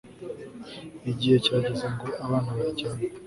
Igihe 1.11 1.35
kirageze 1.43 1.85
ngo 1.93 2.05
abana 2.25 2.49
baryame 2.57 3.01